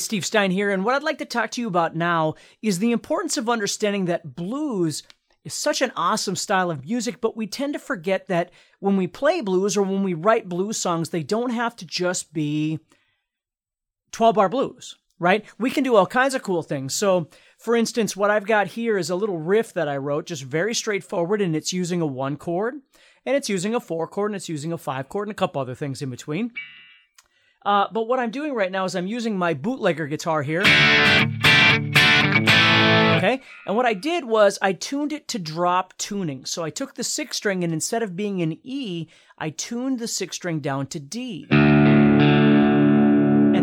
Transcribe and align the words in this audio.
Steve 0.00 0.26
Stine 0.26 0.50
here, 0.50 0.70
and 0.70 0.84
what 0.84 0.94
I'd 0.94 1.02
like 1.02 1.18
to 1.18 1.24
talk 1.24 1.50
to 1.52 1.60
you 1.60 1.68
about 1.68 1.94
now 1.94 2.34
is 2.62 2.78
the 2.78 2.92
importance 2.92 3.36
of 3.36 3.48
understanding 3.48 4.06
that 4.06 4.34
blues 4.34 5.02
is 5.44 5.54
such 5.54 5.80
an 5.80 5.92
awesome 5.96 6.36
style 6.36 6.70
of 6.70 6.84
music, 6.84 7.20
but 7.20 7.36
we 7.36 7.46
tend 7.46 7.72
to 7.72 7.78
forget 7.78 8.28
that 8.28 8.50
when 8.78 8.96
we 8.96 9.06
play 9.06 9.40
blues 9.40 9.76
or 9.76 9.82
when 9.82 10.02
we 10.02 10.14
write 10.14 10.48
blues 10.48 10.78
songs, 10.78 11.08
they 11.10 11.22
don't 11.22 11.50
have 11.50 11.74
to 11.76 11.86
just 11.86 12.32
be 12.32 12.78
12 14.12 14.34
bar 14.34 14.48
blues, 14.48 14.96
right? 15.18 15.44
We 15.58 15.70
can 15.70 15.84
do 15.84 15.96
all 15.96 16.06
kinds 16.06 16.34
of 16.34 16.42
cool 16.42 16.62
things. 16.62 16.94
So, 16.94 17.28
for 17.58 17.74
instance, 17.74 18.16
what 18.16 18.30
I've 18.30 18.46
got 18.46 18.66
here 18.68 18.98
is 18.98 19.10
a 19.10 19.16
little 19.16 19.38
riff 19.38 19.72
that 19.74 19.88
I 19.88 19.96
wrote, 19.96 20.26
just 20.26 20.42
very 20.42 20.74
straightforward, 20.74 21.40
and 21.40 21.56
it's 21.56 21.72
using 21.72 22.00
a 22.00 22.06
one 22.06 22.36
chord, 22.36 22.74
and 23.24 23.36
it's 23.36 23.48
using 23.48 23.74
a 23.74 23.80
four 23.80 24.06
chord, 24.08 24.30
and 24.30 24.36
it's 24.36 24.48
using 24.48 24.72
a 24.72 24.78
five 24.78 25.08
chord, 25.08 25.28
and 25.28 25.32
a 25.32 25.38
couple 25.38 25.60
other 25.60 25.74
things 25.74 26.02
in 26.02 26.10
between. 26.10 26.52
Uh, 27.64 27.86
but 27.92 28.08
what 28.08 28.18
I'm 28.18 28.30
doing 28.30 28.54
right 28.54 28.72
now 28.72 28.84
is 28.84 28.94
I'm 28.94 29.06
using 29.06 29.36
my 29.36 29.54
bootlegger 29.54 30.06
guitar 30.06 30.42
here. 30.42 30.62
Okay, 33.20 33.42
and 33.66 33.76
what 33.76 33.84
I 33.84 33.92
did 33.92 34.24
was 34.24 34.58
I 34.62 34.72
tuned 34.72 35.12
it 35.12 35.28
to 35.28 35.38
drop 35.38 35.92
tuning. 35.98 36.46
So 36.46 36.64
I 36.64 36.70
took 36.70 36.94
the 36.94 37.04
sixth 37.04 37.36
string 37.36 37.62
and 37.62 37.72
instead 37.72 38.02
of 38.02 38.16
being 38.16 38.40
an 38.40 38.58
E, 38.62 39.08
I 39.36 39.50
tuned 39.50 39.98
the 39.98 40.08
sixth 40.08 40.36
string 40.36 40.60
down 40.60 40.86
to 40.88 40.98
D. 40.98 41.46
And 41.50 42.06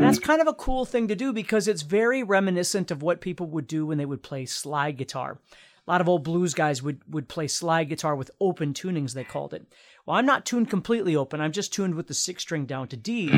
that's 0.03 0.19
kind 0.19 0.41
of 0.41 0.47
a 0.47 0.53
cool 0.53 0.85
thing 0.85 1.07
to 1.07 1.15
do 1.15 1.33
because 1.33 1.67
it's 1.67 1.81
very 1.81 2.21
reminiscent 2.21 2.91
of 2.91 3.01
what 3.01 3.19
people 3.19 3.47
would 3.47 3.65
do 3.65 3.87
when 3.87 3.97
they 3.97 4.05
would 4.05 4.21
play 4.21 4.45
slide 4.45 4.97
guitar. 4.97 5.39
A 5.87 5.91
lot 5.91 6.01
of 6.01 6.09
old 6.09 6.25
blues 6.25 6.53
guys 6.53 6.83
would, 6.83 6.99
would 7.07 7.29
play 7.29 7.47
slide 7.47 7.85
guitar 7.85 8.13
with 8.13 8.29
open 8.41 8.73
tunings, 8.73 9.13
they 9.13 9.23
called 9.23 9.53
it. 9.53 9.65
Well, 10.05 10.17
I'm 10.17 10.25
not 10.25 10.45
tuned 10.45 10.69
completely 10.69 11.15
open. 11.15 11.39
I'm 11.39 11.53
just 11.53 11.73
tuned 11.73 11.95
with 11.95 12.07
the 12.07 12.13
sixth 12.13 12.41
string 12.41 12.65
down 12.65 12.89
to 12.89 12.97
D, 12.97 13.27
which 13.27 13.37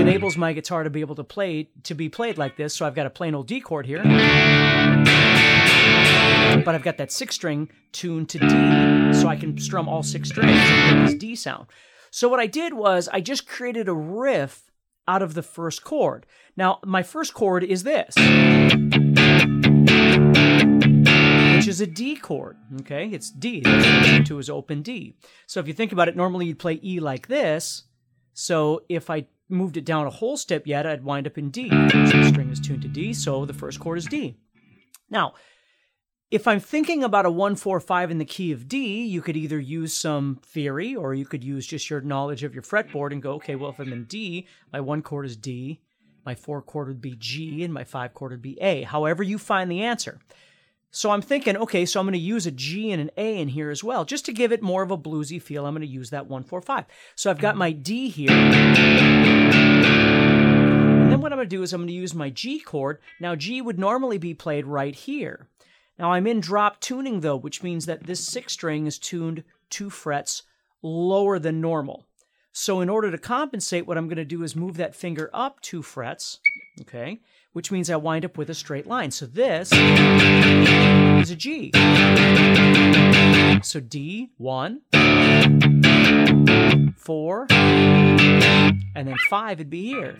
enables 0.00 0.36
my 0.36 0.52
guitar 0.52 0.82
to 0.82 0.90
be 0.90 1.00
able 1.00 1.14
to 1.14 1.22
play 1.22 1.70
to 1.84 1.94
be 1.94 2.08
played 2.08 2.38
like 2.38 2.56
this. 2.56 2.74
So 2.74 2.84
I've 2.84 2.96
got 2.96 3.06
a 3.06 3.10
plain 3.10 3.36
old 3.36 3.46
D 3.46 3.60
chord 3.60 3.86
here, 3.86 4.02
but 4.02 4.08
I've 6.74 6.82
got 6.82 6.96
that 6.96 7.12
sixth 7.12 7.36
string 7.36 7.70
tuned 7.92 8.28
to 8.30 8.40
D, 8.40 8.48
so 9.14 9.28
I 9.28 9.36
can 9.36 9.56
strum 9.58 9.88
all 9.88 10.02
six 10.02 10.30
strings 10.30 10.50
and 10.50 10.98
get 10.98 11.06
this 11.06 11.14
D 11.20 11.36
sound. 11.36 11.68
So 12.10 12.28
what 12.28 12.40
I 12.40 12.48
did 12.48 12.74
was 12.74 13.08
I 13.12 13.20
just 13.20 13.46
created 13.46 13.88
a 13.88 13.94
riff 13.94 14.72
out 15.06 15.22
of 15.22 15.34
the 15.34 15.42
first 15.42 15.84
chord. 15.84 16.26
Now 16.56 16.80
my 16.84 17.04
first 17.04 17.32
chord 17.32 17.62
is 17.62 17.84
this 17.84 18.16
which 21.66 21.72
is 21.72 21.80
a 21.80 21.86
D 21.86 22.14
chord. 22.14 22.56
Okay, 22.82 23.08
it's 23.08 23.28
D. 23.28 23.60
To 23.62 24.38
is 24.38 24.48
open 24.48 24.82
D. 24.82 25.16
So 25.48 25.58
if 25.58 25.66
you 25.66 25.74
think 25.74 25.90
about 25.90 26.06
it, 26.06 26.14
normally 26.14 26.46
you'd 26.46 26.60
play 26.60 26.78
E 26.80 27.00
like 27.00 27.26
this. 27.26 27.82
So 28.34 28.82
if 28.88 29.10
I 29.10 29.26
moved 29.48 29.76
it 29.76 29.84
down 29.84 30.06
a 30.06 30.10
whole 30.10 30.36
step 30.36 30.64
yet, 30.68 30.86
I'd 30.86 31.02
wind 31.02 31.26
up 31.26 31.38
in 31.38 31.50
D. 31.50 31.68
So 31.68 32.18
the 32.18 32.28
string 32.28 32.50
is 32.50 32.60
tuned 32.60 32.82
to 32.82 32.88
D, 32.88 33.12
so 33.12 33.44
the 33.44 33.52
first 33.52 33.80
chord 33.80 33.98
is 33.98 34.06
D. 34.06 34.36
Now, 35.10 35.34
if 36.30 36.46
I'm 36.46 36.60
thinking 36.60 37.02
about 37.02 37.26
a 37.26 37.32
1 37.32 37.56
4 37.56 37.80
5 37.80 38.12
in 38.12 38.18
the 38.18 38.24
key 38.24 38.52
of 38.52 38.68
D, 38.68 39.04
you 39.04 39.20
could 39.20 39.36
either 39.36 39.58
use 39.58 39.92
some 39.92 40.38
theory 40.46 40.94
or 40.94 41.14
you 41.14 41.26
could 41.26 41.42
use 41.42 41.66
just 41.66 41.90
your 41.90 42.00
knowledge 42.00 42.44
of 42.44 42.54
your 42.54 42.62
fretboard 42.62 43.10
and 43.10 43.20
go, 43.20 43.32
okay, 43.32 43.56
well, 43.56 43.70
if 43.70 43.80
I'm 43.80 43.92
in 43.92 44.04
D, 44.04 44.46
my 44.72 44.80
one 44.80 45.02
chord 45.02 45.26
is 45.26 45.36
D, 45.36 45.80
my 46.24 46.36
four 46.36 46.62
chord 46.62 46.86
would 46.86 47.00
be 47.00 47.16
G, 47.16 47.64
and 47.64 47.74
my 47.74 47.82
five 47.82 48.14
chord 48.14 48.30
would 48.30 48.42
be 48.42 48.56
A. 48.60 48.82
However, 48.82 49.24
you 49.24 49.36
find 49.36 49.68
the 49.68 49.82
answer. 49.82 50.20
So 50.96 51.10
I'm 51.10 51.20
thinking, 51.20 51.58
okay, 51.58 51.84
so 51.84 52.00
I'm 52.00 52.06
going 52.06 52.14
to 52.14 52.18
use 52.18 52.46
a 52.46 52.50
G 52.50 52.90
and 52.90 53.02
an 53.02 53.10
A 53.18 53.38
in 53.38 53.48
here 53.48 53.70
as 53.70 53.84
well, 53.84 54.06
just 54.06 54.24
to 54.24 54.32
give 54.32 54.50
it 54.50 54.62
more 54.62 54.82
of 54.82 54.90
a 54.90 54.96
bluesy 54.96 55.42
feel. 55.42 55.66
I'm 55.66 55.74
going 55.74 55.82
to 55.82 55.86
use 55.86 56.08
that 56.08 56.26
one, 56.26 56.42
four, 56.42 56.62
five. 56.62 56.86
So 57.16 57.28
I've 57.28 57.38
got 57.38 57.50
mm-hmm. 57.50 57.58
my 57.58 57.72
D 57.72 58.08
here. 58.08 58.30
And 58.30 58.62
then 61.12 61.20
what 61.20 61.32
I'm 61.32 61.36
going 61.36 61.50
to 61.50 61.54
do 61.54 61.62
is 61.62 61.74
I'm 61.74 61.82
going 61.82 61.88
to 61.88 61.92
use 61.92 62.14
my 62.14 62.30
G 62.30 62.60
chord. 62.60 63.00
Now, 63.20 63.34
G 63.36 63.60
would 63.60 63.78
normally 63.78 64.16
be 64.16 64.32
played 64.32 64.64
right 64.64 64.94
here. 64.94 65.48
Now, 65.98 66.12
I'm 66.12 66.26
in 66.26 66.40
drop 66.40 66.80
tuning 66.80 67.20
though, 67.20 67.36
which 67.36 67.62
means 67.62 67.84
that 67.84 68.04
this 68.04 68.26
sixth 68.26 68.54
string 68.54 68.86
is 68.86 68.98
tuned 68.98 69.44
two 69.68 69.90
frets 69.90 70.44
lower 70.80 71.38
than 71.38 71.60
normal. 71.60 72.06
So 72.52 72.80
in 72.80 72.88
order 72.88 73.10
to 73.10 73.18
compensate, 73.18 73.86
what 73.86 73.98
I'm 73.98 74.08
going 74.08 74.16
to 74.16 74.24
do 74.24 74.42
is 74.42 74.56
move 74.56 74.78
that 74.78 74.96
finger 74.96 75.28
up 75.34 75.60
two 75.60 75.82
frets, 75.82 76.38
okay? 76.80 77.20
Which 77.56 77.72
means 77.72 77.88
I 77.88 77.96
wind 77.96 78.22
up 78.22 78.36
with 78.36 78.50
a 78.50 78.54
straight 78.54 78.86
line. 78.86 79.10
So 79.10 79.24
this 79.24 79.72
is 79.72 81.30
a 81.30 81.36
G. 81.36 81.70
So 83.62 83.80
D, 83.80 84.28
one, 84.36 84.82
four, 86.98 87.46
and 87.50 89.08
then 89.08 89.16
five 89.30 89.56
would 89.56 89.70
be 89.70 89.86
here. 89.86 90.14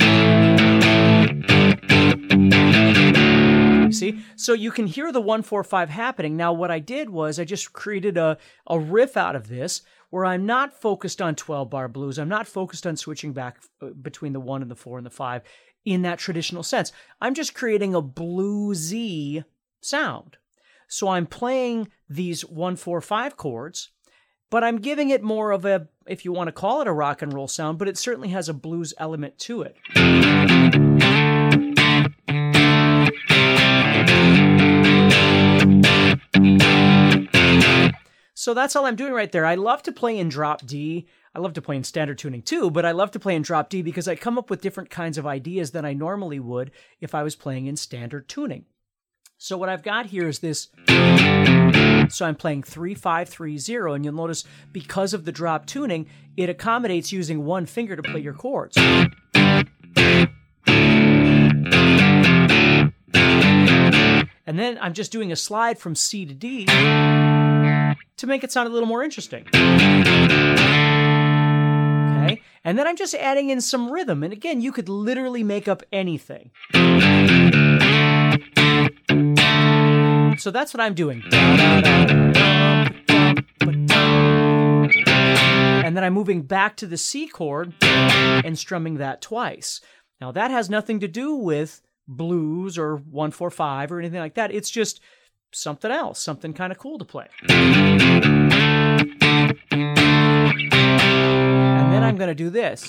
See? 3.93 4.25
So 4.37 4.55
you 4.55 4.71
can 4.71 4.87
hear 4.87 5.13
the 5.13 5.21
one, 5.21 5.43
four, 5.43 5.63
five 5.63 5.91
happening. 5.91 6.39
Now, 6.39 6.55
what 6.55 6.71
I 6.71 6.79
did 6.79 7.11
was 7.11 7.39
I 7.39 7.45
just 7.45 7.75
created 7.75 8.17
a, 8.17 8.39
a 8.67 8.79
riff 8.79 9.15
out 9.15 9.37
of 9.37 9.49
this 9.49 9.83
where 10.11 10.25
I'm 10.25 10.47
not 10.47 10.73
focused 10.73 11.21
on 11.21 11.35
12 11.35 11.69
bar 11.69 11.89
blues. 11.89 12.19
I'm 12.19 12.29
not 12.29 12.47
focused 12.47 12.87
on 12.87 12.97
switching 12.97 13.33
back 13.33 13.59
uh, 13.83 13.89
between 13.89 14.33
the 14.33 14.41
one 14.41 14.63
and 14.63 14.71
the 14.71 14.77
four 14.77 14.97
and 14.99 15.07
the 15.07 15.11
five 15.11 15.43
in 15.87 16.03
that 16.03 16.19
traditional 16.19 16.63
sense. 16.63 16.93
I'm 17.21 17.33
just 17.33 17.55
creating 17.55 17.95
a 17.95 18.03
bluesy 18.03 19.45
sound. 19.81 20.37
So 20.89 21.09
I'm 21.09 21.27
playing 21.27 21.89
these 22.09 22.43
one, 22.43 22.77
four, 22.77 23.01
five 23.01 23.37
chords, 23.37 23.91
but 24.51 24.63
I'm 24.63 24.77
giving 24.79 25.11
it 25.11 25.23
more 25.23 25.53
of 25.53 25.65
a, 25.65 25.89
if 26.07 26.25
you 26.25 26.33
want 26.33 26.49
to 26.49 26.53
call 26.53 26.81
it 26.83 26.89
a 26.89 26.93
rock 26.93 27.23
and 27.23 27.33
roll 27.33 27.49
sound, 27.49 27.79
but 27.79 27.89
it 27.89 27.97
certainly 27.97 28.29
has 28.29 28.49
a 28.49 28.55
blues 28.55 28.93
element 28.99 29.39
to 29.39 29.63
it. 29.63 29.77
So 38.47 38.55
that's 38.55 38.77
all 38.77 38.87
I'm 38.87 38.95
doing 38.95 39.13
right 39.13 39.33
there. 39.33 39.45
I 39.45 39.57
love 39.57 39.83
to 39.83 39.91
play 39.91 40.17
in 40.17 40.29
drop 40.29 40.65
D. 40.65 41.09
I 41.35 41.41
love 41.41 41.55
to 41.55 41.61
play 41.61 41.75
in 41.75 41.83
standard 41.83 42.17
tuning 42.17 42.43
too, 42.43 42.71
but 42.71 42.87
I 42.87 42.93
love 42.93 43.11
to 43.11 43.19
play 43.19 43.35
in 43.35 43.43
drop 43.43 43.69
D 43.69 43.83
because 43.83 44.07
I 44.07 44.15
come 44.15 44.39
up 44.39 44.51
with 44.51 44.61
different 44.61 44.89
kinds 44.89 45.19
of 45.19 45.27
ideas 45.27 45.73
than 45.73 45.85
I 45.85 45.95
normally 45.95 46.39
would 46.39 46.71
if 47.01 47.13
I 47.13 47.25
was 47.25 47.35
playing 47.35 47.67
in 47.67 47.75
standard 47.75 48.29
tuning. 48.29 48.67
So 49.37 49.59
what 49.59 49.69
I've 49.69 49.83
got 49.83 50.07
here 50.07 50.29
is 50.29 50.39
this. 50.39 50.69
So 50.87 52.25
I'm 52.25 52.37
playing 52.37 52.63
3530, 52.63 53.97
and 53.97 54.05
you'll 54.05 54.15
notice 54.15 54.45
because 54.71 55.13
of 55.13 55.25
the 55.25 55.33
drop 55.33 55.67
tuning, 55.67 56.07
it 56.37 56.49
accommodates 56.49 57.11
using 57.11 57.45
one 57.45 57.67
finger 57.67 57.97
to 57.97 58.03
play 58.05 58.21
your 58.21 58.33
chords. 58.33 58.77
And 64.49 64.57
then 64.57 64.79
I'm 64.81 64.93
just 64.93 65.11
doing 65.11 65.33
a 65.33 65.37
slide 65.37 65.81
from 65.81 65.97
C 65.97 66.25
to 66.25 66.33
D 66.33 67.26
to 68.17 68.27
make 68.27 68.43
it 68.43 68.51
sound 68.53 68.69
a 68.69 68.73
little 68.73 68.89
more 68.89 69.03
interesting. 69.03 69.47
Okay? 72.27 72.43
And 72.65 72.79
then 72.79 72.87
I'm 72.87 72.97
just 72.97 73.15
adding 73.15 73.51
in 73.51 73.61
some 73.61 73.91
rhythm. 73.91 74.23
And 74.23 74.33
again, 74.33 74.61
you 74.61 74.73
could 74.73 74.89
literally 74.89 75.43
make 75.43 75.69
up 75.69 75.83
anything. 75.93 76.51
So 80.39 80.51
that's 80.51 80.75
what 80.75 80.81
I'm 80.81 80.95
doing. 80.95 81.23
And 85.85 85.97
then 85.97 86.03
I'm 86.05 86.15
moving 86.15 86.43
back 86.43 86.77
to 86.79 86.87
the 86.87 86.97
C 86.97 87.29
chord 87.29 87.75
and 87.83 88.59
strumming 88.59 88.97
that 88.97 89.23
twice. 89.23 89.81
Now, 90.21 90.33
that 90.33 90.51
has 90.51 90.69
nothing 90.69 91.01
to 91.01 91.09
do 91.09 91.35
with 91.35 91.83
blues 92.09 92.79
or 92.79 92.97
145 92.97 93.93
or 93.93 93.99
anything 93.99 94.21
like 94.21 94.35
that. 94.35 94.53
It's 94.53 94.71
just 94.71 95.01
something 95.53 95.91
else, 95.91 96.23
something 96.23 96.53
kind 96.53 96.73
of 96.73 96.79
cool 96.79 96.99
to 96.99 97.05
play. 97.05 97.27
And 97.49 97.59
then 101.93 102.03
I'm 102.03 102.17
going 102.17 102.29
to 102.29 102.35
do 102.35 102.51
this. 102.51 102.83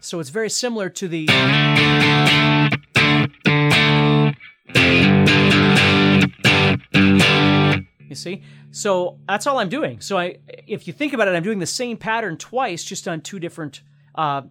So 0.00 0.20
it's 0.20 0.30
very 0.30 0.50
similar 0.50 0.88
to 0.90 1.08
the. 1.08 1.26
You 8.08 8.14
see? 8.14 8.42
So 8.70 9.18
that's 9.26 9.46
all 9.46 9.58
I'm 9.58 9.68
doing. 9.68 10.00
So 10.00 10.18
I 10.18 10.36
if 10.66 10.86
you 10.86 10.92
think 10.92 11.12
about 11.12 11.28
it, 11.28 11.34
I'm 11.34 11.42
doing 11.42 11.58
the 11.58 11.66
same 11.66 11.96
pattern 11.96 12.36
twice, 12.36 12.84
just 12.84 13.08
on 13.08 13.20
two 13.20 13.38
different 13.38 13.82
uh 14.14 14.42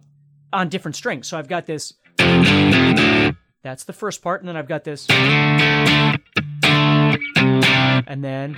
on 0.52 0.68
different 0.68 0.96
strings. 0.96 1.26
So 1.26 1.38
I've 1.38 1.48
got 1.48 1.66
this 1.66 1.94
that's 3.66 3.82
the 3.82 3.92
first 3.92 4.22
part, 4.22 4.40
and 4.40 4.48
then 4.48 4.56
I've 4.56 4.68
got 4.68 4.84
this 4.84 5.08
and 8.06 8.22
then 8.22 8.54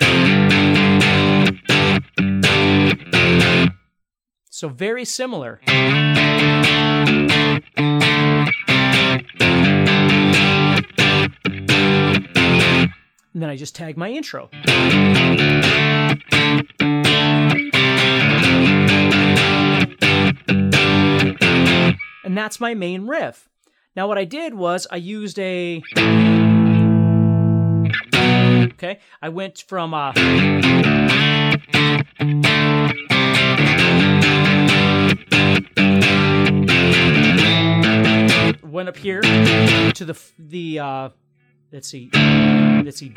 so 4.51 4.69
very 4.69 5.07
similar. 5.07 5.61
And 13.33 13.43
then 13.43 13.49
I 13.49 13.57
just 13.57 13.75
tag 13.75 13.97
my 13.97 14.11
intro. 14.11 14.51
And 22.25 22.37
that's 22.37 22.61
my 22.61 22.75
main 22.75 23.07
riff. 23.07 23.49
Now, 23.97 24.07
what 24.07 24.19
I 24.19 24.25
did 24.25 24.55
was 24.55 24.87
I 24.91 24.97
used 24.97 25.39
a. 25.39 25.83
Okay, 28.75 29.01
I 29.21 29.29
went 29.29 29.59
from. 29.67 29.95
Uh, 29.95 30.13
went 38.63 38.89
up 38.89 38.97
here 38.97 39.23
to 39.23 40.05
the 40.05 40.21
the 40.39 40.79
uh, 40.79 41.09
let's 41.73 41.89
see 41.89 42.11
let's 42.85 42.99
see 42.99 43.13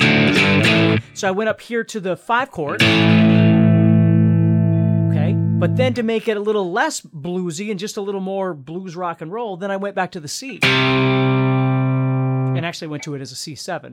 so 1.14 1.28
i 1.28 1.32
went 1.32 1.50
up 1.50 1.62
here 1.62 1.84
to 1.84 2.00
the 2.00 2.16
five 2.18 2.50
chord 2.50 2.82
but 5.62 5.76
then 5.76 5.92
hmm. 5.92 5.98
to 5.98 6.04
make 6.04 6.28
it 6.28 6.36
a 6.36 6.40
little 6.40 6.72
less 6.72 7.02
bluesy 7.02 7.70
and 7.70 7.80
just 7.80 7.96
a 7.96 8.02
little 8.02 8.20
more 8.20 8.56
blues 8.56 8.96
rock 8.96 9.22
and 9.22 9.32
roll 9.32 9.56
then 9.56 9.70
i 9.70 9.78
went 9.78 9.96
back 9.96 10.12
to 10.12 10.20
the 10.20 10.28
c. 10.28 10.60
And 10.64 12.66
actually 12.66 12.88
went 12.88 13.04
to 13.04 13.14
it 13.14 13.22
as 13.22 13.32
a 13.32 13.36
c7 13.36 13.92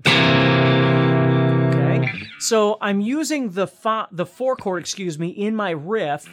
okay. 1.74 2.10
So 2.38 2.78
i'm 2.80 3.02
using 3.02 3.50
the 3.50 3.66
fa- 3.66 4.08
the 4.10 4.24
four 4.24 4.56
chord 4.56 4.80
excuse 4.80 5.18
me 5.18 5.28
in 5.28 5.54
my 5.54 5.70
riff. 5.70 6.26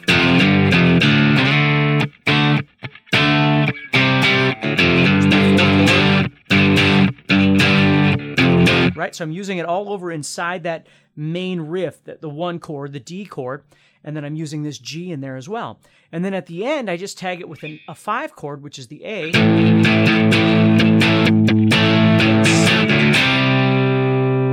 Right? 8.96 9.14
So 9.14 9.24
I'm 9.24 9.30
using 9.30 9.58
it 9.58 9.66
all 9.66 9.90
over 9.90 10.10
inside 10.10 10.62
that 10.62 10.86
main 11.14 11.60
riff, 11.60 12.02
the, 12.04 12.16
the 12.18 12.30
one 12.30 12.58
chord, 12.58 12.94
the 12.94 13.00
D 13.00 13.26
chord, 13.26 13.62
and 14.06 14.16
then 14.16 14.24
I'm 14.24 14.36
using 14.36 14.62
this 14.62 14.78
G 14.78 15.10
in 15.10 15.20
there 15.20 15.36
as 15.36 15.48
well. 15.48 15.80
And 16.12 16.24
then 16.24 16.32
at 16.32 16.46
the 16.46 16.64
end, 16.64 16.88
I 16.88 16.96
just 16.96 17.18
tag 17.18 17.40
it 17.40 17.48
with 17.48 17.64
an, 17.64 17.80
a 17.88 17.94
five 17.94 18.36
chord, 18.36 18.62
which 18.62 18.78
is 18.78 18.86
the 18.86 19.04
A. 19.04 19.26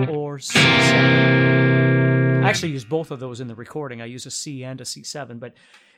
Or 0.10 0.40
C7. 0.40 2.44
I 2.44 2.50
actually 2.50 2.72
use 2.72 2.84
both 2.84 3.12
of 3.12 3.20
those 3.20 3.40
in 3.40 3.48
the 3.48 3.56
recording. 3.56 4.02
I 4.02 4.06
use 4.06 4.26
a 4.26 4.32
C 4.32 4.64
and 4.64 4.82
a 4.82 4.84
C7, 4.84 5.40
but 5.40 5.54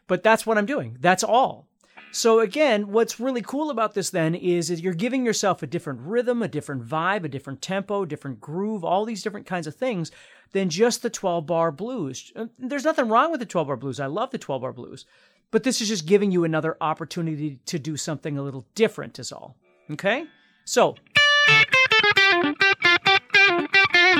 but 0.07 0.21
that's 0.21 0.45
what 0.45 0.57
I'm 0.57 0.67
doing. 0.67 0.97
That's 0.99 1.23
all. 1.23 1.67
So 2.11 2.39
again, 2.39 2.91
what's 2.91 3.19
really 3.19 3.41
cool 3.41 3.69
about 3.69 3.93
this 3.93 4.09
then 4.09 4.35
is, 4.35 4.69
is 4.69 4.79
you're 4.79 4.93
giving 4.93 5.25
yourself 5.25 5.63
a 5.63 5.67
different 5.67 5.99
rhythm, 6.01 6.43
a 6.43 6.47
different 6.47 6.87
vibe, 6.87 7.25
a 7.25 7.27
different 7.27 7.61
tempo, 7.61 8.05
different 8.05 8.39
groove, 8.39 8.85
all 8.85 9.03
these 9.03 9.23
different 9.23 9.47
kinds 9.47 9.67
of 9.67 9.75
things 9.75 10.11
than 10.55 10.69
just 10.69 11.01
the 11.01 11.09
12 11.09 11.45
bar 11.45 11.69
blues. 11.69 12.31
Uh, 12.33 12.45
there's 12.57 12.85
nothing 12.85 13.09
wrong 13.09 13.29
with 13.29 13.41
the 13.41 13.45
12 13.45 13.67
bar 13.67 13.75
blues. 13.75 13.99
I 13.99 14.05
love 14.05 14.31
the 14.31 14.37
12 14.37 14.61
bar 14.61 14.71
blues. 14.71 15.05
But 15.51 15.63
this 15.63 15.81
is 15.81 15.89
just 15.89 16.05
giving 16.05 16.31
you 16.31 16.45
another 16.45 16.77
opportunity 16.79 17.59
to 17.65 17.77
do 17.77 17.97
something 17.97 18.37
a 18.37 18.41
little 18.41 18.65
different 18.73 19.19
is 19.19 19.33
all. 19.33 19.57
Okay? 19.91 20.23
So 20.63 20.95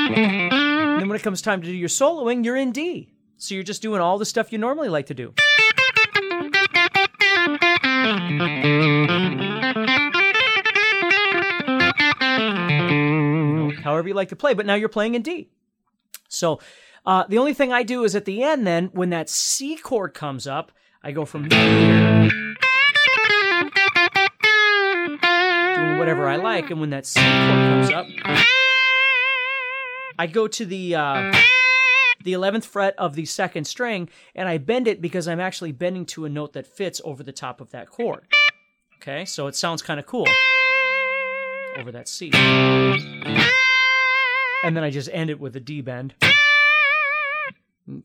then 0.10 1.08
when 1.08 1.16
it 1.16 1.24
comes 1.24 1.42
time 1.42 1.62
to 1.62 1.68
do 1.68 1.74
your 1.74 1.88
soloing, 1.88 2.44
you're 2.44 2.58
in 2.58 2.74
D. 2.74 3.14
So 3.38 3.56
you're 3.56 3.64
just 3.64 3.82
doing 3.82 4.02
all 4.02 4.18
the 4.18 4.26
stuff 4.26 4.52
you 4.52 4.58
normally 4.58 4.90
like 4.90 5.06
to 5.06 5.14
do. 5.14 5.34
however 13.86 14.10
you 14.10 14.14
like 14.14 14.30
to 14.30 14.36
play, 14.36 14.54
but 14.54 14.66
now 14.66 14.74
you're 14.74 14.90
playing 14.90 15.16
in 15.16 15.22
D. 15.22 15.50
So 16.28 16.60
uh, 17.06 17.26
the 17.30 17.38
only 17.38 17.54
thing 17.54 17.72
I 17.72 17.84
do 17.84 18.04
is 18.04 18.16
at 18.16 18.26
the 18.26 18.44
end, 18.44 18.66
then, 18.66 18.90
when 18.94 19.10
that 19.12 19.30
C 19.30 19.76
chord 19.76 20.14
comes 20.14 20.48
up, 20.48 20.72
I 21.04 21.12
go 21.12 21.26
from 21.26 21.50
here, 21.50 22.30
doing 25.76 25.98
whatever 25.98 26.28
I 26.28 26.38
like, 26.38 26.72
and 26.72 26.80
when 26.80 26.90
that 26.90 27.06
C 27.06 27.20
chord 27.20 27.30
comes 27.30 27.92
up, 27.92 28.08
I 30.18 30.28
go 30.28 30.48
to 30.48 30.66
the. 30.66 30.96
Uh, 30.96 31.34
the 32.24 32.34
11th 32.34 32.66
fret 32.66 32.96
of 32.98 33.14
the 33.14 33.24
second 33.26 33.66
string, 33.66 34.10
and 34.34 34.50
I 34.50 34.58
bend 34.58 34.88
it 34.88 35.00
because 35.00 35.28
I'm 35.28 35.40
actually 35.40 35.72
bending 35.72 36.08
to 36.08 36.26
a 36.26 36.30
note 36.30 36.54
that 36.54 36.66
fits 36.66 37.00
over 37.06 37.22
the 37.22 37.32
top 37.32 37.62
of 37.62 37.70
that 37.70 37.88
chord. 37.88 38.26
Okay, 39.00 39.26
so 39.26 39.46
it 39.46 39.56
sounds 39.56 39.84
kind 39.84 40.00
of 40.00 40.08
cool 40.08 40.28
over 41.78 41.92
that 41.92 42.08
C. 42.10 42.32
And 44.66 44.76
then 44.76 44.84
I 44.84 44.90
just 44.90 45.10
end 45.14 45.30
it 45.30 45.40
with 45.40 45.56
a 45.56 45.60
D 45.60 45.82
bend. 45.82 46.16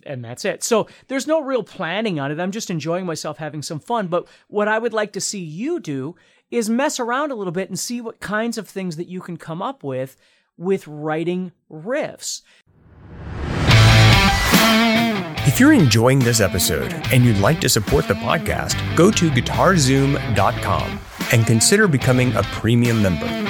And 0.04 0.22
that's 0.22 0.44
it. 0.44 0.62
So 0.62 0.88
there's 1.08 1.26
no 1.26 1.40
real 1.40 1.62
planning 1.62 2.20
on 2.20 2.30
it. 2.30 2.38
I'm 2.38 2.50
just 2.50 2.70
enjoying 2.70 3.06
myself 3.06 3.38
having 3.38 3.62
some 3.62 3.80
fun. 3.80 4.08
But 4.08 4.28
what 4.48 4.68
I 4.68 4.78
would 4.78 4.92
like 4.92 5.12
to 5.14 5.20
see 5.22 5.40
you 5.40 5.80
do 5.80 6.16
is 6.50 6.68
mess 6.68 7.00
around 7.00 7.30
a 7.30 7.34
little 7.34 7.52
bit 7.52 7.70
and 7.70 7.78
see 7.78 8.00
what 8.00 8.20
kinds 8.20 8.58
of 8.58 8.68
things 8.68 8.96
that 8.96 9.08
you 9.08 9.20
can 9.20 9.38
come 9.38 9.62
up 9.62 9.82
with 9.82 10.16
with 10.58 10.86
writing 10.86 11.52
riffs. 11.70 12.42
If 15.46 15.58
you're 15.58 15.72
enjoying 15.72 16.18
this 16.18 16.40
episode 16.40 16.92
and 17.12 17.24
you'd 17.24 17.38
like 17.38 17.60
to 17.62 17.68
support 17.68 18.06
the 18.06 18.14
podcast, 18.14 18.76
go 18.96 19.10
to 19.10 19.30
guitarzoom.com 19.30 21.00
and 21.32 21.46
consider 21.46 21.88
becoming 21.88 22.34
a 22.36 22.42
premium 22.42 23.02
member. 23.02 23.49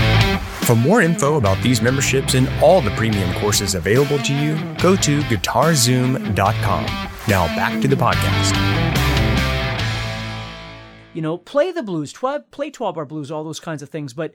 For 0.71 0.77
more 0.77 1.01
info 1.01 1.35
about 1.35 1.61
these 1.61 1.81
memberships 1.81 2.33
and 2.33 2.47
all 2.63 2.79
the 2.79 2.91
premium 2.91 3.33
courses 3.41 3.75
available 3.75 4.17
to 4.19 4.33
you, 4.33 4.55
go 4.75 4.95
to 4.95 5.19
guitarzoom.com. 5.23 6.85
Now 7.27 7.45
back 7.57 7.81
to 7.81 7.89
the 7.89 7.97
podcast. 7.97 8.55
You 11.13 11.21
know, 11.21 11.37
play 11.37 11.73
the 11.73 11.83
blues, 11.83 12.13
tw- 12.13 12.49
play 12.51 12.71
12 12.71 12.95
bar 12.95 13.03
blues, 13.03 13.31
all 13.31 13.43
those 13.43 13.59
kinds 13.59 13.81
of 13.81 13.89
things, 13.89 14.13
but 14.13 14.33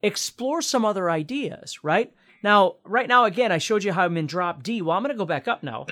explore 0.00 0.62
some 0.62 0.86
other 0.86 1.10
ideas, 1.10 1.84
right? 1.84 2.10
Now, 2.42 2.76
right 2.86 3.06
now, 3.06 3.26
again, 3.26 3.52
I 3.52 3.58
showed 3.58 3.84
you 3.84 3.92
how 3.92 4.06
I'm 4.06 4.16
in 4.16 4.26
drop 4.26 4.62
D. 4.62 4.80
Well, 4.80 4.96
I'm 4.96 5.02
going 5.02 5.14
to 5.14 5.18
go 5.18 5.26
back 5.26 5.46
up 5.48 5.62
now. 5.62 5.84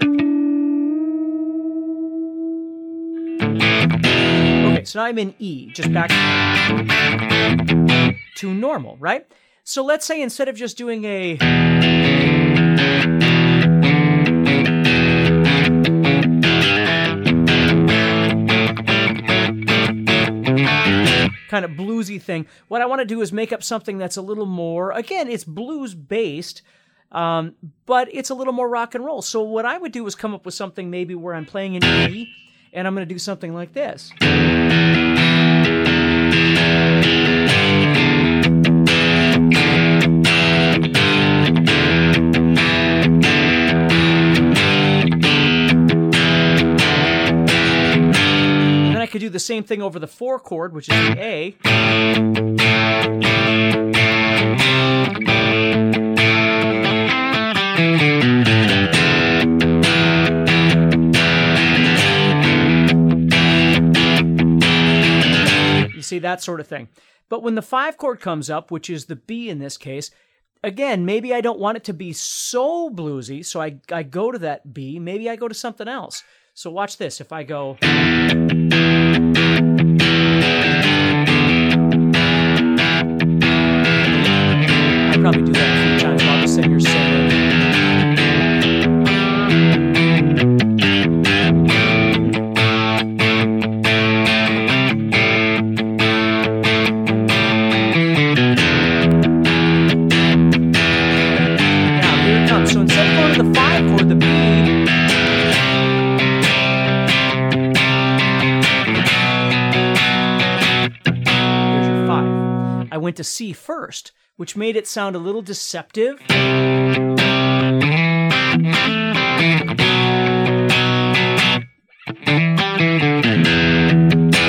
Okay, 4.73 4.85
so 4.85 5.01
now 5.01 5.05
I'm 5.05 5.19
in 5.19 5.35
E, 5.39 5.71
just 5.75 5.93
back 5.93 6.09
to 8.37 8.55
normal, 8.55 8.97
right? 8.97 9.27
So 9.73 9.83
let's 9.83 10.05
say 10.05 10.21
instead 10.21 10.49
of 10.49 10.55
just 10.55 10.76
doing 10.76 11.07
a 11.07 11.38
kind 21.49 21.64
of 21.64 21.71
bluesy 21.71 22.21
thing. 22.21 22.47
What 22.69 22.83
I 22.83 22.87
want 22.87 22.99
to 22.99 23.07
do 23.07 23.23
is 23.23 23.33
make 23.33 23.50
up 23.50 23.62
something 23.62 23.97
that's 23.97 24.19
a 24.19 24.21
little 24.21 24.45
more, 24.45 24.91
again, 24.93 25.31
it's 25.31 25.45
blues 25.45 25.95
based, 25.95 26.61
um, 27.11 27.55
but 27.87 28.11
it's 28.12 28.29
a 28.29 28.35
little 28.35 28.52
more 28.52 28.69
rock 28.69 28.95
and 28.95 29.02
roll. 29.02 29.23
So 29.23 29.41
what 29.41 29.64
I 29.64 29.79
would 29.79 29.93
do 29.93 30.07
is 30.07 30.14
come 30.14 30.35
up 30.35 30.45
with 30.45 30.52
something 30.52 30.91
maybe 30.91 31.14
where 31.14 31.35
I'm 31.35 31.47
playing 31.47 31.76
in 31.76 31.85
E, 31.85 32.31
and 32.75 32.87
I'm 32.87 32.95
going 32.95 33.09
to 33.09 33.14
do 33.14 33.19
something 33.19 33.55
like 33.55 33.73
this. 33.73 34.12
Could 49.12 49.21
do 49.21 49.28
the 49.28 49.38
same 49.38 49.62
thing 49.62 49.83
over 49.83 49.99
the 49.99 50.07
four 50.07 50.40
chord, 50.40 50.73
which 50.73 50.88
is 50.88 50.97
the 50.97 51.23
A. 51.23 51.54
You 65.95 66.02
see 66.02 66.19
that 66.21 66.42
sort 66.42 66.61
of 66.61 66.66
thing. 66.66 66.88
But 67.28 67.42
when 67.42 67.54
the 67.54 67.61
five 67.62 67.99
chord 67.99 68.21
comes 68.21 68.49
up, 68.49 68.71
which 68.71 68.88
is 68.88 69.04
the 69.04 69.16
B 69.16 69.50
in 69.50 69.59
this 69.59 69.76
case, 69.76 70.11
again, 70.64 71.04
maybe 71.04 71.35
I 71.35 71.42
don't 71.42 71.61
want 71.61 71.76
it 71.76 71.85
to 71.85 71.92
be 71.92 72.14
so 72.14 72.88
bluesy, 72.88 73.45
so 73.45 73.61
I, 73.61 73.78
I 73.90 74.04
go 74.04 74.33
to 74.33 74.38
that 74.38 74.73
B. 74.73 74.99
Maybe 74.99 75.28
I 75.28 75.37
go 75.37 75.49
to 75.49 75.54
something 75.54 75.87
else. 75.87 76.23
So 76.55 76.71
watch 76.71 76.97
this. 76.99 77.21
If 77.21 77.33
I 77.33 77.43
go. 77.45 77.79
First, 113.51 114.13
which 114.37 114.55
made 114.57 114.77
it 114.77 114.87
sound 114.87 115.17
a 115.17 115.19
little 115.19 115.43
deceptive. 115.43 116.21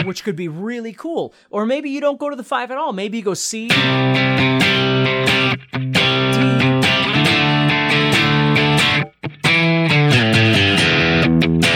Which 0.06 0.24
could 0.24 0.36
be 0.36 0.48
really 0.48 0.94
cool. 0.94 1.34
Or 1.50 1.66
maybe 1.66 1.90
you 1.90 2.00
don't 2.00 2.20
go 2.20 2.30
to 2.30 2.36
the 2.36 2.44
five 2.44 2.70
at 2.70 2.78
all. 2.78 2.94
Maybe 2.94 3.18
you 3.18 3.24
go 3.24 3.34
C, 3.34 3.70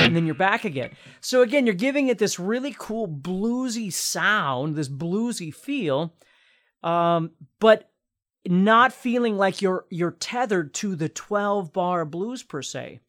and 0.08 0.16
then 0.16 0.26
you're 0.26 0.36
back 0.36 0.66
again. 0.66 0.92
So 1.20 1.42
again, 1.42 1.66
you're 1.66 1.74
giving 1.76 2.08
it 2.10 2.20
this 2.20 2.40
really 2.40 2.76
cool 2.78 3.08
bluesy 3.08 3.92
sound, 3.92 4.76
this 4.76 4.90
bluesy 4.90 5.54
feel, 5.54 6.14
um, 6.88 7.32
but 7.60 7.90
not 8.48 8.94
feeling 8.94 9.38
like 9.38 9.62
you're 9.62 9.86
you're 9.90 10.12
tethered 10.12 10.74
to 10.76 10.96
the 10.96 11.10
12 11.10 11.74
bar 11.74 12.06
blues 12.06 12.44
per 12.44 12.62
se. 12.62 13.02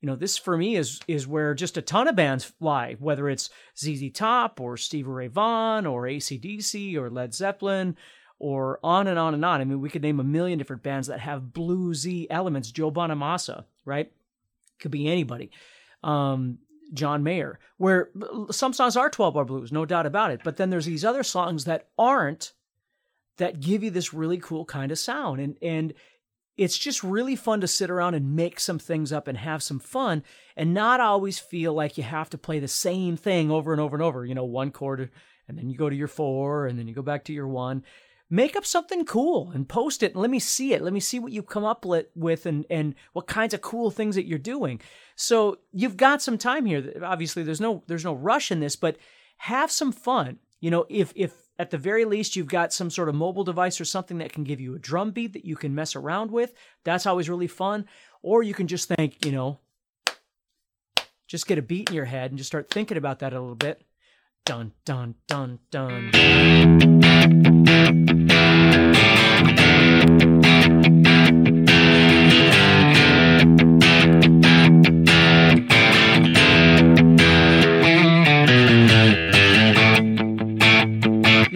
You 0.00 0.06
know, 0.06 0.16
this 0.16 0.38
for 0.38 0.56
me 0.56 0.76
is 0.76 1.00
is 1.08 1.26
where 1.26 1.52
just 1.54 1.76
a 1.76 1.82
ton 1.82 2.06
of 2.06 2.14
bands 2.14 2.52
lie, 2.60 2.94
whether 3.00 3.28
it's 3.28 3.50
ZZ 3.76 4.12
Top 4.12 4.60
or 4.60 4.76
Stevie 4.76 5.08
Ray 5.08 5.26
Vaughan 5.26 5.84
or 5.84 6.02
ACDC 6.04 6.94
or 6.94 7.10
Led 7.10 7.34
Zeppelin 7.34 7.96
or 8.38 8.78
on 8.84 9.08
and 9.08 9.18
on 9.18 9.34
and 9.34 9.44
on. 9.44 9.60
I 9.60 9.64
mean, 9.64 9.80
we 9.80 9.90
could 9.90 10.02
name 10.02 10.20
a 10.20 10.24
million 10.24 10.58
different 10.58 10.82
bands 10.82 11.08
that 11.08 11.20
have 11.20 11.42
bluesy 11.52 12.26
elements. 12.30 12.70
Joe 12.70 12.92
Bonamassa, 12.92 13.64
right? 13.84 14.12
Could 14.78 14.92
be 14.92 15.08
anybody. 15.08 15.50
Um, 16.04 16.58
John 16.92 17.24
Mayer, 17.24 17.58
where 17.78 18.10
some 18.50 18.74
songs 18.74 18.96
are 18.96 19.10
12 19.10 19.34
bar 19.34 19.44
blues, 19.44 19.72
no 19.72 19.86
doubt 19.86 20.06
about 20.06 20.30
it. 20.30 20.42
But 20.44 20.56
then 20.56 20.70
there's 20.70 20.84
these 20.84 21.04
other 21.04 21.22
songs 21.22 21.64
that 21.64 21.88
aren't, 21.98 22.52
that 23.38 23.60
give 23.60 23.82
you 23.82 23.90
this 23.90 24.14
really 24.14 24.38
cool 24.38 24.64
kind 24.64 24.92
of 24.92 24.98
sound. 24.98 25.40
And, 25.40 25.56
and 25.60 25.94
it's 26.56 26.78
just 26.78 27.02
really 27.02 27.36
fun 27.36 27.60
to 27.60 27.68
sit 27.68 27.90
around 27.90 28.14
and 28.14 28.36
make 28.36 28.60
some 28.60 28.78
things 28.78 29.12
up 29.12 29.26
and 29.26 29.38
have 29.38 29.62
some 29.62 29.80
fun 29.80 30.22
and 30.56 30.72
not 30.72 31.00
always 31.00 31.38
feel 31.38 31.74
like 31.74 31.98
you 31.98 32.04
have 32.04 32.30
to 32.30 32.38
play 32.38 32.58
the 32.60 32.68
same 32.68 33.16
thing 33.16 33.50
over 33.50 33.72
and 33.72 33.80
over 33.80 33.96
and 33.96 34.02
over. 34.02 34.24
You 34.24 34.34
know, 34.34 34.44
one 34.44 34.70
chord, 34.70 35.10
and 35.48 35.58
then 35.58 35.68
you 35.68 35.76
go 35.76 35.90
to 35.90 35.96
your 35.96 36.08
four, 36.08 36.66
and 36.66 36.78
then 36.78 36.86
you 36.86 36.94
go 36.94 37.02
back 37.02 37.24
to 37.24 37.32
your 37.32 37.48
one. 37.48 37.82
Make 38.30 38.56
up 38.56 38.64
something 38.64 39.04
cool 39.04 39.50
and 39.52 39.68
post 39.68 40.02
it 40.02 40.12
and 40.12 40.20
let 40.20 40.30
me 40.30 40.38
see 40.38 40.72
it. 40.72 40.82
Let 40.82 40.92
me 40.92 41.00
see 41.00 41.18
what 41.18 41.32
you 41.32 41.42
come 41.42 41.64
up 41.64 41.84
with 41.84 42.46
and, 42.46 42.64
and 42.70 42.94
what 43.12 43.26
kinds 43.26 43.52
of 43.52 43.60
cool 43.60 43.90
things 43.90 44.16
that 44.16 44.26
you're 44.26 44.38
doing. 44.38 44.80
So 45.14 45.58
you've 45.72 45.96
got 45.96 46.22
some 46.22 46.38
time 46.38 46.64
here. 46.64 47.00
Obviously, 47.04 47.42
there's 47.42 47.60
no 47.60 47.82
there's 47.86 48.04
no 48.04 48.14
rush 48.14 48.50
in 48.50 48.60
this, 48.60 48.76
but 48.76 48.96
have 49.36 49.70
some 49.70 49.92
fun. 49.92 50.38
You 50.60 50.70
know, 50.70 50.86
if 50.88 51.12
if 51.14 51.34
at 51.58 51.70
the 51.70 51.78
very 51.78 52.04
least 52.04 52.36
you've 52.36 52.48
got 52.48 52.72
some 52.72 52.90
sort 52.90 53.08
of 53.08 53.14
mobile 53.14 53.44
device 53.44 53.80
or 53.80 53.84
something 53.84 54.18
that 54.18 54.32
can 54.32 54.44
give 54.44 54.60
you 54.60 54.74
a 54.74 54.78
drum 54.78 55.10
beat 55.12 55.32
that 55.34 55.44
you 55.44 55.56
can 55.56 55.74
mess 55.74 55.94
around 55.94 56.30
with, 56.30 56.52
that's 56.84 57.06
always 57.06 57.28
really 57.28 57.46
fun. 57.46 57.86
Or 58.22 58.42
you 58.42 58.54
can 58.54 58.66
just 58.66 58.88
think, 58.88 59.24
you 59.24 59.32
know, 59.32 59.58
just 61.26 61.46
get 61.46 61.58
a 61.58 61.62
beat 61.62 61.90
in 61.90 61.94
your 61.94 62.04
head 62.06 62.30
and 62.30 62.38
just 62.38 62.48
start 62.48 62.70
thinking 62.70 62.96
about 62.96 63.20
that 63.20 63.32
a 63.32 63.40
little 63.40 63.54
bit. 63.54 63.82
Dun 64.44 64.72
dun 64.84 65.14
dun 65.26 65.58
dun. 65.70 66.10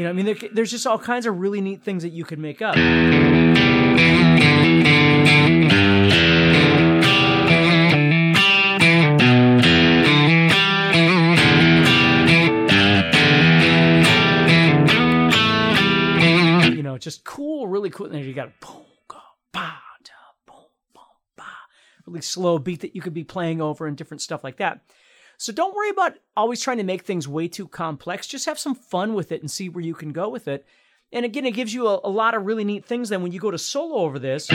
Know, 0.09 0.21
I 0.21 0.23
mean, 0.23 0.27
there, 0.27 0.51
there's 0.53 0.71
just 0.71 0.87
all 0.87 0.99
kinds 0.99 1.27
of 1.27 1.39
really 1.39 1.61
neat 1.61 1.83
things 1.83 2.03
that 2.03 2.11
you 2.11 2.25
could 2.25 2.39
make 2.39 2.63
up. 2.63 2.77
You 16.77 16.83
know, 16.83 16.99
just 16.99 17.25
cool, 17.25 17.67
really 17.67 17.91
cool. 17.91 18.07
And 18.07 18.15
then 18.15 18.25
you 18.25 18.33
got 18.35 18.51
oh, 18.65 18.87
ba. 19.53 19.75
Really 22.07 22.23
slow 22.23 22.59
beat 22.59 22.81
that 22.81 22.95
you 22.95 23.03
could 23.03 23.13
be 23.13 23.25
playing 23.25 23.61
over 23.61 23.87
and 23.87 23.95
different 23.95 24.23
stuff 24.23 24.43
like 24.43 24.57
that. 24.57 24.81
So 25.41 25.53
don't 25.53 25.73
worry 25.73 25.91
about 25.91 26.15
always 26.37 26.61
trying 26.61 26.79
to 26.79 26.83
make 26.83 27.03
things 27.03 27.29
way 27.29 27.47
too 27.47 27.69
complex. 27.69 28.27
Just 28.27 28.47
have 28.47 28.59
some 28.59 28.75
fun 28.75 29.15
with 29.15 29.31
it 29.31 29.41
and 29.41 29.49
see 29.49 29.69
where 29.69 29.85
you 29.85 29.95
can 29.95 30.11
go 30.11 30.29
with 30.29 30.49
it. 30.49 30.67
And 31.13 31.25
again, 31.25 31.47
it 31.47 31.53
gives 31.53 31.73
you 31.73 31.87
a, 31.87 32.01
a 32.03 32.11
lot 32.11 32.35
of 32.35 32.45
really 32.45 32.65
neat 32.65 32.85
things 32.85 33.09
then 33.09 33.23
when 33.23 33.31
you 33.31 33.39
go 33.39 33.53
to 33.53 33.57
solo 33.57 33.99
over 33.99 34.19
this. 34.19 34.51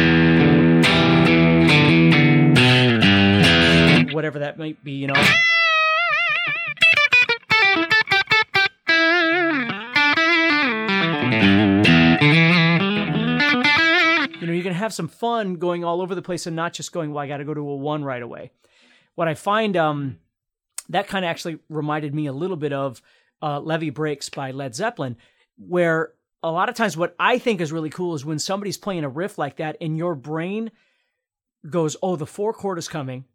Whatever 4.13 4.39
that 4.39 4.55
might 4.57 4.83
be, 4.83 4.91
you 4.91 5.07
know. 5.07 5.13
You 14.41 14.47
know, 14.47 14.53
you 14.53 14.63
can 14.63 14.73
have 14.73 14.93
some 14.93 15.07
fun 15.07 15.55
going 15.55 15.85
all 15.85 16.01
over 16.01 16.13
the 16.13 16.21
place 16.21 16.45
and 16.45 16.57
not 16.57 16.73
just 16.73 16.91
going, 16.91 17.13
well, 17.13 17.23
I 17.23 17.27
got 17.29 17.37
to 17.37 17.45
go 17.45 17.53
to 17.53 17.61
a 17.61 17.75
one 17.77 18.03
right 18.03 18.21
away. 18.21 18.51
What 19.15 19.29
I 19.29 19.35
find, 19.35 19.77
um, 19.77 20.17
that 20.89 21.07
kind 21.07 21.25
of 21.25 21.29
actually 21.29 21.59
reminded 21.69 22.13
me 22.13 22.27
a 22.27 22.33
little 22.33 22.57
bit 22.57 22.73
of 22.73 23.01
uh, 23.41 23.59
Levee 23.59 23.89
Breaks 23.89 24.29
by 24.29 24.51
Led 24.51 24.75
Zeppelin, 24.75 25.17
where 25.57 26.13
a 26.41 26.51
lot 26.51 26.69
of 26.69 26.75
times 26.75 26.97
what 26.97 27.15
I 27.19 27.37
think 27.39 27.61
is 27.61 27.71
really 27.71 27.89
cool 27.89 28.15
is 28.15 28.25
when 28.25 28.39
somebody's 28.39 28.77
playing 28.77 29.03
a 29.03 29.09
riff 29.09 29.37
like 29.37 29.57
that 29.57 29.77
and 29.79 29.97
your 29.97 30.15
brain 30.15 30.71
goes, 31.69 31.95
"Oh, 32.01 32.15
the 32.15 32.25
four 32.25 32.53
chord 32.53 32.77
is 32.77 32.87
coming," 32.87 33.25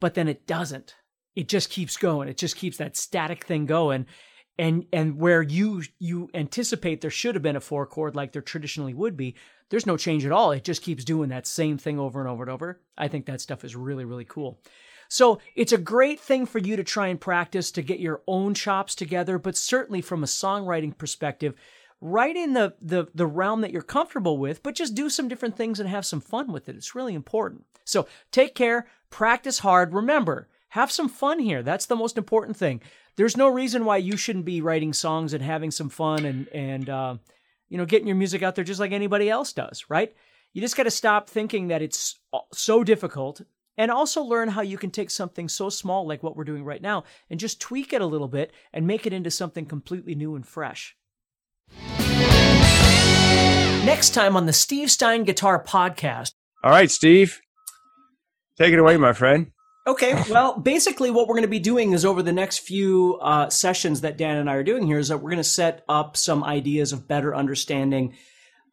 but 0.00 0.14
then 0.14 0.28
it 0.28 0.46
doesn't. 0.46 0.94
It 1.36 1.48
just 1.48 1.70
keeps 1.70 1.96
going. 1.96 2.28
It 2.28 2.36
just 2.36 2.56
keeps 2.56 2.78
that 2.78 2.96
static 2.96 3.44
thing 3.44 3.66
going. 3.66 4.06
And 4.58 4.86
and 4.92 5.18
where 5.18 5.42
you 5.42 5.82
you 5.98 6.30
anticipate 6.34 7.00
there 7.00 7.10
should 7.10 7.34
have 7.36 7.42
been 7.42 7.54
a 7.54 7.60
four 7.60 7.86
chord 7.86 8.16
like 8.16 8.32
there 8.32 8.42
traditionally 8.42 8.94
would 8.94 9.16
be, 9.16 9.36
there's 9.70 9.86
no 9.86 9.96
change 9.96 10.24
at 10.26 10.32
all. 10.32 10.50
It 10.50 10.64
just 10.64 10.82
keeps 10.82 11.04
doing 11.04 11.28
that 11.28 11.46
same 11.46 11.78
thing 11.78 11.98
over 11.98 12.18
and 12.18 12.28
over 12.28 12.42
and 12.42 12.50
over. 12.50 12.80
I 12.96 13.08
think 13.08 13.26
that 13.26 13.40
stuff 13.40 13.62
is 13.62 13.76
really 13.76 14.04
really 14.04 14.24
cool. 14.24 14.60
So 15.08 15.40
it's 15.54 15.72
a 15.72 15.78
great 15.78 16.20
thing 16.20 16.46
for 16.46 16.58
you 16.58 16.76
to 16.76 16.84
try 16.84 17.08
and 17.08 17.20
practice 17.20 17.70
to 17.72 17.82
get 17.82 17.98
your 17.98 18.22
own 18.26 18.54
chops 18.54 18.94
together, 18.94 19.38
but 19.38 19.56
certainly 19.56 20.02
from 20.02 20.22
a 20.22 20.26
songwriting 20.26 20.96
perspective, 20.96 21.54
write 22.00 22.36
in 22.36 22.52
the, 22.52 22.74
the, 22.80 23.06
the 23.14 23.26
realm 23.26 23.62
that 23.62 23.72
you're 23.72 23.82
comfortable 23.82 24.38
with, 24.38 24.62
but 24.62 24.74
just 24.74 24.94
do 24.94 25.08
some 25.08 25.26
different 25.26 25.56
things 25.56 25.80
and 25.80 25.88
have 25.88 26.06
some 26.06 26.20
fun 26.20 26.52
with 26.52 26.68
it. 26.68 26.76
It's 26.76 26.94
really 26.94 27.14
important. 27.14 27.64
So 27.84 28.06
take 28.30 28.54
care, 28.54 28.86
practice 29.10 29.60
hard. 29.60 29.94
Remember, 29.94 30.48
have 30.68 30.92
some 30.92 31.08
fun 31.08 31.38
here. 31.38 31.62
That's 31.62 31.86
the 31.86 31.96
most 31.96 32.18
important 32.18 32.56
thing. 32.56 32.82
There's 33.16 33.36
no 33.36 33.48
reason 33.48 33.84
why 33.84 33.96
you 33.96 34.16
shouldn't 34.16 34.44
be 34.44 34.60
writing 34.60 34.92
songs 34.92 35.32
and 35.32 35.42
having 35.42 35.70
some 35.70 35.88
fun 35.88 36.24
and, 36.24 36.48
and, 36.48 36.88
uh, 36.88 37.16
you 37.68 37.78
know, 37.78 37.86
getting 37.86 38.06
your 38.06 38.16
music 38.16 38.42
out 38.42 38.54
there 38.54 38.64
just 38.64 38.78
like 38.78 38.92
anybody 38.92 39.28
else 39.28 39.52
does, 39.52 39.86
right? 39.88 40.14
You 40.52 40.60
just 40.60 40.76
got 40.76 40.84
to 40.84 40.90
stop 40.90 41.28
thinking 41.28 41.68
that 41.68 41.82
it's 41.82 42.18
so 42.52 42.84
difficult 42.84 43.40
and 43.78 43.90
also 43.90 44.22
learn 44.22 44.48
how 44.48 44.60
you 44.60 44.76
can 44.76 44.90
take 44.90 45.08
something 45.08 45.48
so 45.48 45.70
small 45.70 46.06
like 46.06 46.22
what 46.22 46.36
we're 46.36 46.44
doing 46.44 46.64
right 46.64 46.82
now 46.82 47.04
and 47.30 47.40
just 47.40 47.60
tweak 47.60 47.92
it 47.92 48.02
a 48.02 48.06
little 48.06 48.28
bit 48.28 48.52
and 48.72 48.86
make 48.86 49.06
it 49.06 49.12
into 49.12 49.30
something 49.30 49.64
completely 49.64 50.14
new 50.14 50.34
and 50.34 50.46
fresh. 50.46 50.96
Next 53.84 54.10
time 54.10 54.36
on 54.36 54.46
the 54.46 54.52
Steve 54.52 54.90
Stine 54.90 55.24
Guitar 55.24 55.62
Podcast. 55.62 56.32
All 56.62 56.72
right, 56.72 56.90
Steve. 56.90 57.40
Take 58.58 58.72
it 58.72 58.78
away, 58.80 58.96
my 58.96 59.12
friend. 59.12 59.52
Okay, 59.86 60.22
well, 60.30 60.58
basically, 60.58 61.10
what 61.10 61.28
we're 61.28 61.34
going 61.34 61.42
to 61.42 61.48
be 61.48 61.60
doing 61.60 61.92
is 61.92 62.04
over 62.04 62.22
the 62.22 62.32
next 62.32 62.58
few 62.58 63.18
uh, 63.22 63.48
sessions 63.48 64.02
that 64.02 64.18
Dan 64.18 64.36
and 64.36 64.50
I 64.50 64.54
are 64.54 64.64
doing 64.64 64.86
here 64.86 64.98
is 64.98 65.08
that 65.08 65.18
we're 65.18 65.30
going 65.30 65.38
to 65.38 65.44
set 65.44 65.84
up 65.88 66.16
some 66.16 66.42
ideas 66.42 66.92
of 66.92 67.08
better 67.08 67.34
understanding 67.34 68.14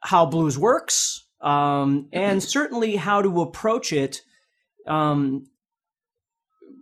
how 0.01 0.25
blues 0.25 0.57
works 0.57 1.25
um, 1.41 2.09
and 2.12 2.41
certainly 2.43 2.95
how 2.95 3.21
to 3.21 3.41
approach 3.41 3.93
it 3.93 4.21
um, 4.88 5.48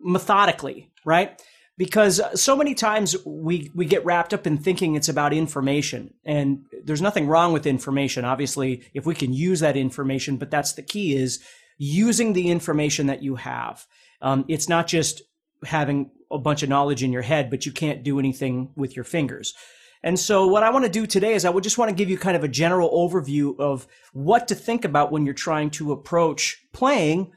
methodically, 0.01 0.91
right? 1.05 1.41
Because 1.77 2.21
so 2.39 2.55
many 2.55 2.75
times 2.75 3.15
we 3.25 3.71
we 3.73 3.85
get 3.85 4.05
wrapped 4.05 4.33
up 4.33 4.45
in 4.45 4.57
thinking 4.57 4.95
it's 4.95 5.09
about 5.09 5.33
information, 5.33 6.13
and 6.23 6.65
there's 6.83 7.01
nothing 7.01 7.27
wrong 7.27 7.51
with 7.51 7.65
information. 7.65 8.25
Obviously, 8.25 8.83
if 8.93 9.05
we 9.05 9.15
can 9.15 9.33
use 9.33 9.59
that 9.61 9.75
information, 9.75 10.37
but 10.37 10.51
that's 10.51 10.73
the 10.73 10.83
key 10.83 11.15
is 11.15 11.43
using 11.77 12.33
the 12.33 12.51
information 12.51 13.07
that 13.07 13.23
you 13.23 13.35
have. 13.35 13.87
Um, 14.21 14.45
it's 14.47 14.69
not 14.69 14.87
just 14.87 15.23
having 15.65 16.11
a 16.31 16.37
bunch 16.37 16.63
of 16.63 16.69
knowledge 16.69 17.03
in 17.03 17.11
your 17.11 17.21
head, 17.21 17.49
but 17.49 17.65
you 17.65 17.71
can't 17.71 18.03
do 18.03 18.19
anything 18.19 18.71
with 18.75 18.95
your 18.95 19.05
fingers. 19.05 19.53
And 20.03 20.19
so 20.19 20.47
what 20.47 20.63
I 20.63 20.69
want 20.69 20.83
to 20.83 20.91
do 20.91 21.07
today 21.07 21.33
is 21.33 21.45
I 21.45 21.49
would 21.49 21.63
just 21.63 21.77
want 21.77 21.89
to 21.89 21.95
give 21.95 22.09
you 22.09 22.17
kind 22.17 22.35
of 22.35 22.43
a 22.43 22.49
general 22.49 22.89
overview 22.91 23.57
of 23.57 23.87
what 24.11 24.49
to 24.49 24.55
think 24.55 24.83
about 24.83 25.11
when 25.11 25.25
you're 25.25 25.33
trying 25.33 25.69
to 25.71 25.93
approach 25.93 26.65
playing 26.73 27.31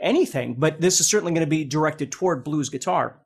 anything, 0.00 0.54
but 0.58 0.80
this 0.80 1.00
is 1.00 1.06
certainly 1.06 1.32
going 1.32 1.46
to 1.46 1.50
be 1.50 1.64
directed 1.64 2.10
toward 2.10 2.44
blues 2.44 2.68
guitar. 2.68 3.20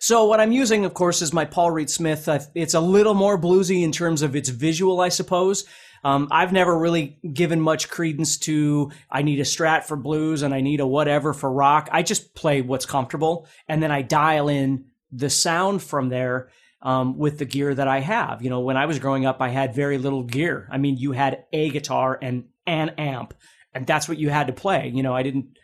So 0.00 0.26
what 0.26 0.40
I'm 0.40 0.52
using, 0.52 0.84
of 0.84 0.94
course, 0.94 1.22
is 1.22 1.32
my 1.32 1.44
Paul 1.44 1.72
Reed 1.72 1.90
Smith. 1.90 2.28
It's 2.54 2.74
a 2.74 2.80
little 2.80 3.14
more 3.14 3.38
bluesy 3.38 3.82
in 3.82 3.90
terms 3.90 4.22
of 4.22 4.36
its 4.36 4.48
visual, 4.48 5.00
I 5.00 5.08
suppose. 5.08 5.64
Um, 6.04 6.28
I've 6.30 6.52
never 6.52 6.78
really 6.78 7.18
given 7.32 7.60
much 7.60 7.88
credence 7.88 8.38
to 8.38 8.92
I 9.10 9.22
need 9.22 9.40
a 9.40 9.44
strat 9.44 9.84
for 9.84 9.96
blues 9.96 10.42
and 10.42 10.54
I 10.54 10.60
need 10.60 10.78
a 10.78 10.86
whatever 10.86 11.32
for 11.32 11.50
rock. 11.50 11.88
I 11.90 12.02
just 12.02 12.34
play 12.34 12.62
what's 12.62 12.86
comfortable 12.86 13.48
and 13.66 13.82
then 13.82 13.90
I 13.90 14.02
dial 14.02 14.48
in 14.48 14.84
the 15.10 15.30
sound 15.30 15.82
from 15.82 16.08
there 16.08 16.50
um, 16.82 17.18
with 17.18 17.38
the 17.38 17.44
gear 17.44 17.74
that 17.74 17.88
I 17.88 18.00
have. 18.00 18.42
You 18.42 18.50
know, 18.50 18.60
when 18.60 18.76
I 18.76 18.86
was 18.86 18.98
growing 18.98 19.26
up, 19.26 19.40
I 19.40 19.48
had 19.48 19.74
very 19.74 19.98
little 19.98 20.22
gear. 20.22 20.68
I 20.70 20.78
mean, 20.78 20.96
you 20.96 21.12
had 21.12 21.44
a 21.52 21.70
guitar 21.70 22.18
and 22.20 22.44
an 22.66 22.90
amp, 22.90 23.34
and 23.74 23.86
that's 23.86 24.08
what 24.08 24.18
you 24.18 24.30
had 24.30 24.46
to 24.46 24.52
play. 24.52 24.90
You 24.94 25.02
know, 25.02 25.14
I 25.14 25.22
didn't 25.22 25.58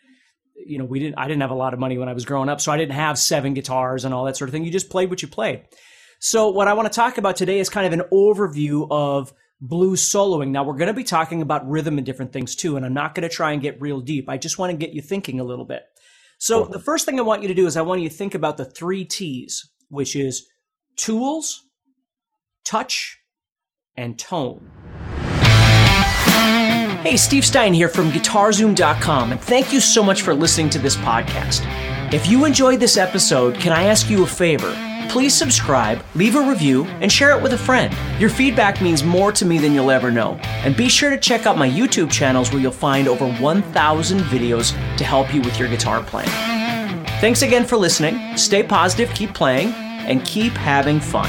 you 0.54 0.78
know, 0.78 0.84
we 0.84 1.00
didn't, 1.00 1.18
I 1.18 1.26
didn't 1.26 1.42
have 1.42 1.50
a 1.50 1.54
lot 1.54 1.74
of 1.74 1.80
money 1.80 1.98
when 1.98 2.08
I 2.08 2.12
was 2.12 2.24
growing 2.24 2.48
up, 2.48 2.60
so 2.60 2.72
I 2.72 2.76
didn't 2.76 2.94
have 2.94 3.18
seven 3.18 3.54
guitars 3.54 4.04
and 4.04 4.14
all 4.14 4.24
that 4.24 4.36
sort 4.36 4.48
of 4.48 4.52
thing. 4.52 4.64
You 4.64 4.70
just 4.70 4.90
played 4.90 5.10
what 5.10 5.22
you 5.22 5.28
played. 5.28 5.64
So 6.20 6.50
what 6.50 6.68
I 6.68 6.74
want 6.74 6.90
to 6.90 6.94
talk 6.94 7.18
about 7.18 7.36
today 7.36 7.58
is 7.58 7.68
kind 7.68 7.86
of 7.86 7.92
an 7.92 8.06
overview 8.12 8.86
of 8.90 9.32
blues 9.60 10.10
soloing. 10.10 10.50
Now 10.50 10.64
we're 10.64 10.76
going 10.76 10.88
to 10.88 10.94
be 10.94 11.04
talking 11.04 11.42
about 11.42 11.68
rhythm 11.68 11.98
and 11.98 12.06
different 12.06 12.32
things 12.32 12.54
too, 12.54 12.76
and 12.76 12.84
I'm 12.84 12.94
not 12.94 13.14
going 13.14 13.28
to 13.28 13.34
try 13.34 13.52
and 13.52 13.62
get 13.62 13.80
real 13.80 14.00
deep. 14.00 14.28
I 14.28 14.38
just 14.38 14.58
want 14.58 14.70
to 14.70 14.76
get 14.76 14.94
you 14.94 15.02
thinking 15.02 15.40
a 15.40 15.44
little 15.44 15.64
bit. 15.64 15.82
So 16.38 16.64
the 16.64 16.80
first 16.80 17.06
thing 17.06 17.18
I 17.18 17.22
want 17.22 17.42
you 17.42 17.48
to 17.48 17.54
do 17.54 17.66
is 17.66 17.76
I 17.76 17.82
want 17.82 18.02
you 18.02 18.08
to 18.08 18.14
think 18.14 18.34
about 18.34 18.56
the 18.56 18.64
three 18.64 19.04
T's, 19.04 19.70
which 19.88 20.16
is 20.16 20.46
tools, 20.96 21.62
touch, 22.64 23.18
and 23.96 24.18
tone. 24.18 24.70
Hey, 27.04 27.18
Steve 27.18 27.44
Stine 27.44 27.74
here 27.74 27.90
from 27.90 28.10
GuitarZoom.com, 28.10 29.32
and 29.32 29.38
thank 29.38 29.74
you 29.74 29.80
so 29.80 30.02
much 30.02 30.22
for 30.22 30.34
listening 30.34 30.70
to 30.70 30.78
this 30.78 30.96
podcast. 30.96 31.60
If 32.14 32.26
you 32.26 32.46
enjoyed 32.46 32.80
this 32.80 32.96
episode, 32.96 33.56
can 33.56 33.74
I 33.74 33.82
ask 33.82 34.08
you 34.08 34.22
a 34.22 34.26
favor? 34.26 34.74
Please 35.10 35.34
subscribe, 35.34 36.02
leave 36.14 36.34
a 36.34 36.40
review, 36.40 36.86
and 37.02 37.12
share 37.12 37.36
it 37.36 37.42
with 37.42 37.52
a 37.52 37.58
friend. 37.58 37.94
Your 38.18 38.30
feedback 38.30 38.80
means 38.80 39.04
more 39.04 39.32
to 39.32 39.44
me 39.44 39.58
than 39.58 39.74
you'll 39.74 39.90
ever 39.90 40.10
know. 40.10 40.36
And 40.64 40.74
be 40.74 40.88
sure 40.88 41.10
to 41.10 41.18
check 41.18 41.44
out 41.44 41.58
my 41.58 41.68
YouTube 41.68 42.10
channels 42.10 42.50
where 42.50 42.62
you'll 42.62 42.72
find 42.72 43.06
over 43.06 43.30
1,000 43.30 44.20
videos 44.20 44.70
to 44.96 45.04
help 45.04 45.34
you 45.34 45.42
with 45.42 45.58
your 45.58 45.68
guitar 45.68 46.02
playing. 46.02 46.30
Thanks 47.20 47.42
again 47.42 47.66
for 47.66 47.76
listening. 47.76 48.34
Stay 48.38 48.62
positive, 48.62 49.10
keep 49.14 49.34
playing, 49.34 49.74
and 49.74 50.24
keep 50.24 50.54
having 50.54 51.00
fun. 51.00 51.28